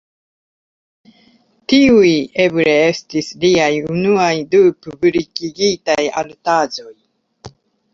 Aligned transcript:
Tiuj 1.73 2.15
eble 2.47 2.75
estis 2.87 3.31
liaj 3.45 3.71
unuaj 3.93 4.33
du 4.57 4.67
publikigitaj 4.89 6.03
artaĵoj. 6.27 6.95